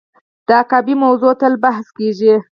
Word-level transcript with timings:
د 0.47 0.49
حقابې 0.59 0.95
موضوع 1.03 1.33
تل 1.41 1.53
بحث 1.63 1.87
کیږي. 1.97 2.33